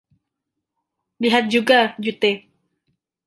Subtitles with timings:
[1.21, 2.31] Lihat juga Jute.